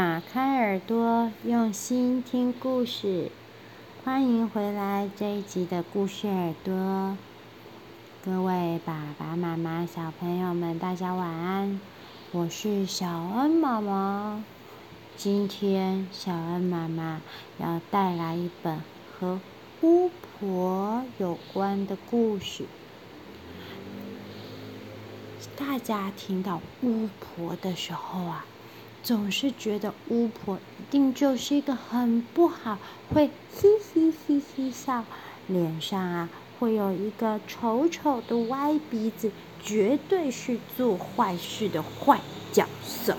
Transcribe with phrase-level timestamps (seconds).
[0.00, 3.30] 打开耳朵，用心听故事。
[4.02, 7.18] 欢迎回来这一集的故事耳朵，
[8.24, 11.78] 各位爸爸妈妈、小朋友们，大家晚安。
[12.32, 14.42] 我是小恩妈妈。
[15.18, 17.20] 今天小恩妈妈
[17.58, 18.80] 要带来一本
[19.12, 19.38] 和
[19.82, 22.64] 巫婆有关的故事。
[25.58, 28.46] 大家听到巫婆的时候啊，
[29.02, 32.78] 总是觉得巫婆一定就是一个很不好，
[33.12, 35.04] 会嘻嘻嘻嘻笑，
[35.46, 36.28] 脸上啊
[36.58, 39.32] 会有一个丑丑的歪鼻子，
[39.62, 42.20] 绝对是做坏事的坏
[42.52, 43.16] 角色。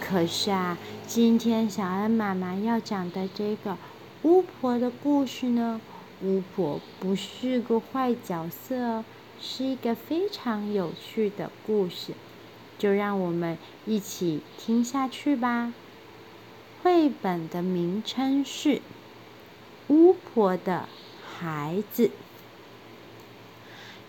[0.00, 3.76] 可是啊，今天小恩妈妈要讲的这个
[4.22, 5.80] 巫婆的故事呢，
[6.22, 9.04] 巫婆不是个坏角色哦，
[9.40, 12.12] 是一个非常有趣的故事。
[12.78, 15.72] 就让我们一起听下去吧。
[16.82, 18.76] 绘本的名称是
[19.88, 20.88] 《巫婆的
[21.26, 22.08] 孩子》。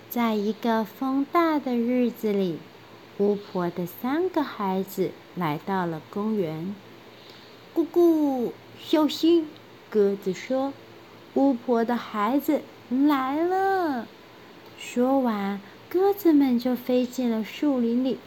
[0.10, 2.60] 在一个风大的日子里，
[3.18, 6.76] 巫婆的三个孩子来到了公园。
[7.76, 9.48] 咕咕，小心！
[9.90, 10.74] 鸽子说
[11.36, 14.08] ：“巫婆的孩子来了。”
[14.80, 18.18] 说完，鸽子们就飞进了树林里。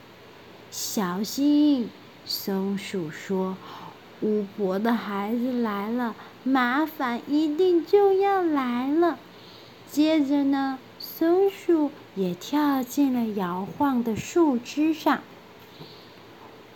[0.70, 1.90] 小心！
[2.24, 3.56] 松鼠说
[4.22, 9.18] ：“巫婆的孩子来了，麻烦一定就要来了。”
[9.90, 15.20] 接着呢，松鼠也跳进了摇晃的树枝上。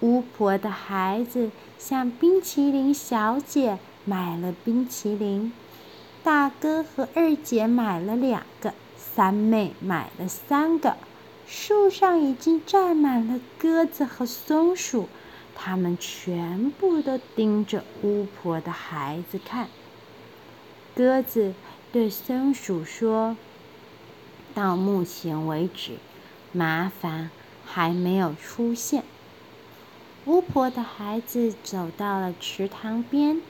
[0.00, 5.52] 巫婆的孩子向冰淇淋小姐买了冰淇淋，
[6.24, 10.96] 大哥和二姐买了两个，三妹买了三个。
[11.46, 15.08] 树上已经站满了鸽子和松鼠，
[15.54, 19.68] 它们全部都盯着巫婆的孩子看。
[20.94, 21.54] 鸽子
[21.92, 23.36] 对松鼠说
[24.54, 25.98] ：“到目前为止，
[26.52, 27.30] 麻烦
[27.64, 29.02] 还没有出现。”
[30.24, 33.42] 巫婆的孩子走到了池塘边，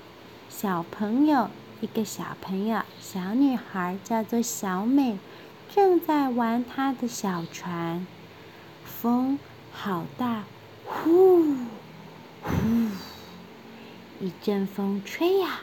[0.49, 1.49] 小朋友，
[1.81, 5.19] 一个小朋友，小女孩叫做小美。
[5.75, 8.07] 正在玩他的小船，
[8.85, 9.41] 风
[9.73, 10.45] 好大，
[10.85, 11.43] 呼
[12.45, 12.53] 呼，
[14.21, 15.63] 一阵风吹呀，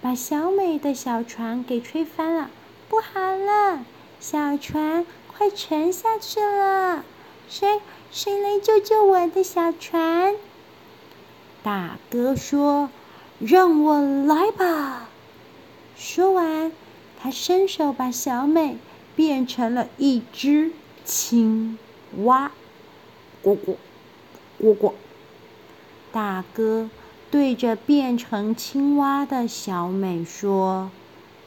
[0.00, 2.48] 把小美的小船给吹翻了。
[2.88, 3.84] 不好了，
[4.18, 7.04] 小船快沉下去了！
[7.50, 10.36] 谁谁来救救我的小船？
[11.62, 12.88] 大哥说
[13.38, 15.10] ：“让我来吧。”
[15.98, 16.72] 说完，
[17.22, 18.78] 他伸手把小美。
[19.16, 20.72] 变成了一只
[21.04, 21.78] 青
[22.24, 22.52] 蛙，
[23.42, 23.76] 呱呱
[24.58, 24.94] 呱呱。
[26.12, 26.90] 大哥
[27.30, 30.90] 对着变成青蛙的小美说：“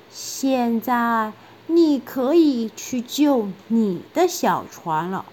[0.09, 1.34] 现在
[1.68, 5.25] 你可以去救你的小船了。”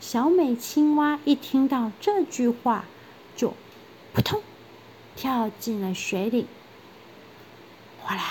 [0.00, 2.84] 小美青蛙一听到这句话，
[3.36, 3.54] 就
[4.12, 4.40] 扑通
[5.14, 6.46] 跳进了水里，
[8.00, 8.22] 哗啦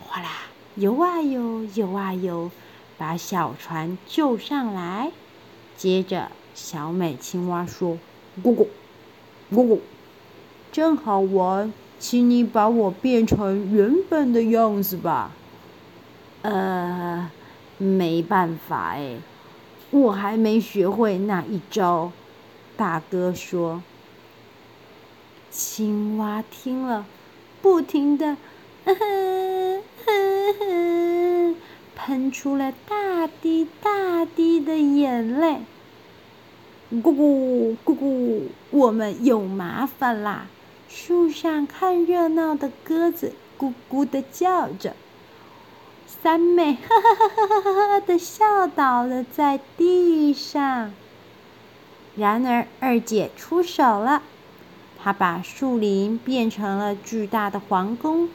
[0.00, 0.30] 哗啦。
[0.76, 2.50] 游啊游，游啊游，
[2.98, 5.12] 把小船救上来。
[5.76, 7.96] 接着，小美青蛙说
[8.42, 8.66] ：“咕咕，
[9.52, 9.78] 咕咕，
[10.72, 15.30] 真好玩，请你把我变成原本的样子吧。”
[16.42, 17.30] 呃，
[17.78, 19.18] 没办法哎，
[19.92, 22.10] 我还没学会那一招。
[22.76, 23.80] 大哥说。
[25.50, 27.06] 青蛙听了，
[27.62, 28.36] 不停的，
[28.84, 29.82] 呵呵。
[30.06, 31.54] 呵呵，
[31.96, 35.60] 喷出了大滴大滴的眼泪。
[36.90, 40.48] 咕咕咕咕，我们有麻烦啦！
[40.88, 44.96] 树上看热闹的鸽子咕咕的叫着，
[46.06, 50.92] 三妹哈哈哈哈哈哈的笑倒了在地上。
[52.16, 54.22] 然而二姐出手了，
[55.00, 58.28] 她把树林变成了巨大的皇宫。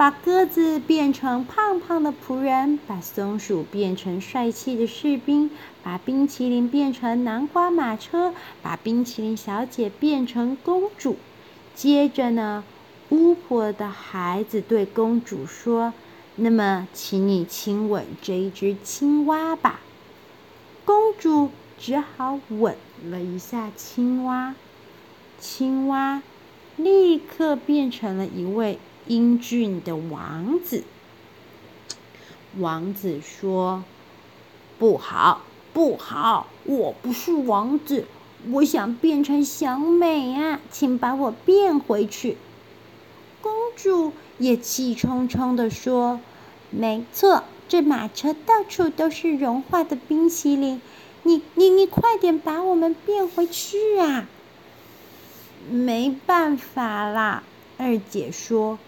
[0.00, 5.50] 把鸽子变成胖胖的仆人，把松鼠变成帅气的士兵，
[5.82, 8.32] 把冰淇淋变成南瓜马车，
[8.62, 11.18] 把冰淇淋小姐变成公主。
[11.74, 12.64] 接着呢，
[13.10, 15.92] 巫婆的孩子对公主说
[16.36, 19.80] ：“那么，请你亲吻这一只青蛙吧。”
[20.86, 22.74] 公主只好吻
[23.04, 24.54] 了一下青蛙，
[25.38, 26.22] 青蛙
[26.78, 28.78] 立刻变成了一位。
[29.06, 30.84] 英俊的王子，
[32.58, 33.82] 王子说
[34.78, 35.42] ：“不好，
[35.72, 38.06] 不好，我不是王子，
[38.50, 42.36] 我想变成小美啊，请把我变回去。”
[43.42, 46.20] 公主也气冲冲地说
[46.70, 50.80] ：“没错，这马车到处都是融化的冰淇淋，
[51.22, 54.28] 你、你、你快点把我们变回去啊！”
[55.70, 57.42] 没办法啦，
[57.78, 58.78] 二姐说：“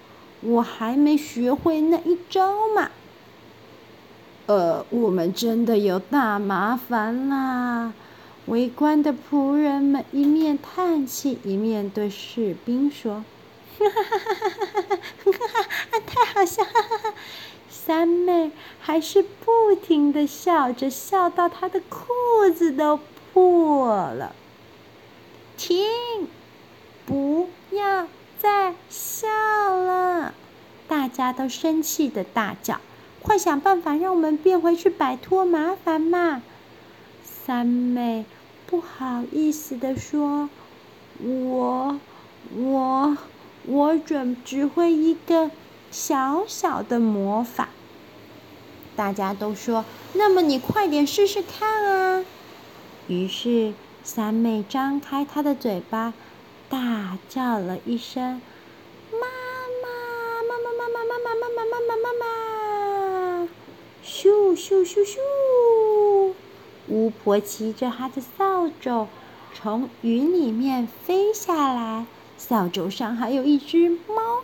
[0.43, 2.91] 我还没学会那一招嘛。”
[4.47, 7.93] 呃，我们真的有大麻烦啦！
[8.47, 13.25] 围观的仆人们一面叹气，一面对士兵说。
[13.79, 14.99] 哈哈哈哈哈哈！
[15.25, 15.63] 哈
[15.93, 16.65] 哈，太好笑！
[16.65, 17.15] 哈哈哈，
[17.71, 18.51] 三妹
[18.81, 22.05] 还是不停的笑着，笑到她的裤
[22.55, 22.99] 子都
[23.33, 24.35] 破了。
[25.57, 25.87] 停！
[27.07, 28.09] 不要
[28.41, 30.35] 再笑了！
[30.89, 32.81] 大家都生气的大叫
[33.23, 36.43] ：“快想办法让我们变回去，摆脱麻烦嘛！”
[37.23, 38.25] 三妹
[38.67, 40.49] 不好意思的说
[41.23, 42.01] ：“我……
[42.57, 43.17] 我……”
[43.65, 45.49] 我准只会一个
[45.93, 47.69] 小小的魔法，
[48.97, 52.25] 大家都说：“那么你快点试试看啊！”
[53.07, 53.73] 于是
[54.03, 56.13] 三妹张开她的嘴巴，
[56.69, 58.43] 大叫了一声：“，
[61.19, 62.13] 妈妈，妈妈，妈妈，妈
[63.43, 63.49] 妈，！”
[64.05, 65.19] 咻咻咻咻，
[66.89, 69.09] 巫婆骑着她的扫帚
[69.55, 72.07] 从云里面飞下来。
[72.39, 74.43] 扫帚上还有一只猫，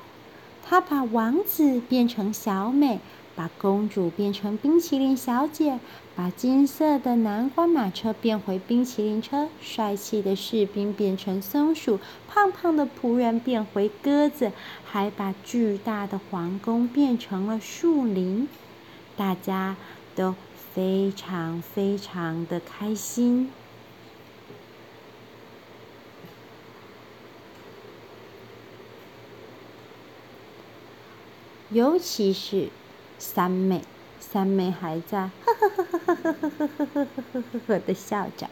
[0.64, 3.00] 她把王子变成小美，
[3.38, 5.78] 把公主变成冰淇淋小姐，
[6.16, 14.50] 把金色的南瓜马车变回冰淇淋车，帅气的士兵变成松鼠，胖胖的仆人变回鸽子，
[14.84, 18.48] 还把巨大的皇宫变成了树林。
[19.16, 19.76] 大家
[20.16, 20.34] 都
[20.74, 23.52] 非常非常的开心。
[31.70, 32.70] 尤其是
[33.18, 33.82] 三妹，
[34.20, 38.48] 三妹还在呵呵呵呵呵呵呵呵呵呵呵呵的笑着。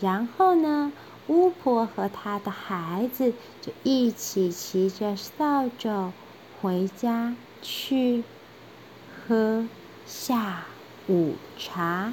[0.00, 0.92] 然后呢，
[1.28, 6.12] 巫婆和她的孩子就一起骑着扫帚
[6.60, 8.24] 回家去
[9.28, 9.66] 喝
[10.06, 10.64] 下
[11.08, 12.12] 午茶，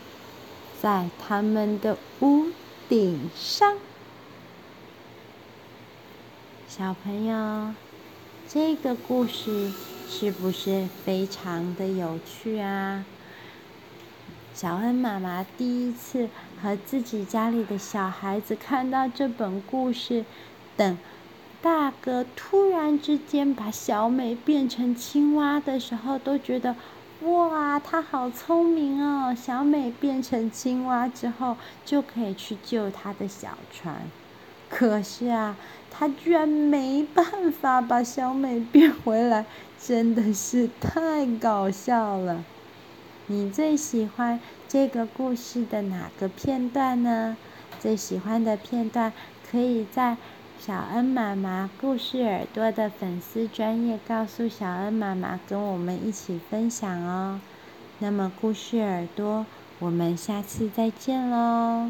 [0.80, 2.48] 在他们的屋
[2.88, 3.78] 顶上。
[6.68, 7.74] 小朋友，
[8.48, 9.72] 这个故事。
[10.10, 13.06] 是不是非常的有趣啊？
[14.54, 16.28] 小恩妈妈第一次
[16.62, 20.26] 和自己家里的小孩子看到这本故事，
[20.76, 20.98] 等
[21.62, 26.76] 大哥突然之间把小美变成青蛙的时候，都觉得
[27.22, 29.34] 哇，他好聪明哦！
[29.36, 31.56] 小美变成青蛙之后，
[31.86, 34.02] 就可以去救他的小船。
[34.70, 35.58] 可是啊，
[35.90, 39.46] 他居然没办法把小美变回来。
[39.82, 42.44] 真的是太搞笑了！
[43.28, 47.38] 你最喜欢这个故事的哪个片段呢？
[47.80, 49.14] 最喜欢的片段
[49.50, 50.18] 可以在
[50.60, 57.40] 小恩妈妈故事耳朵的粉丝专页告诉小恩妈妈，跟我们一起分享哦。
[58.00, 59.46] 那么故事耳朵，
[59.80, 61.90] 我们下次再见喽！